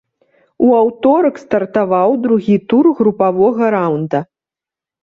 [0.67, 4.29] У аўторак стартаваў другі тур групавога раўнда.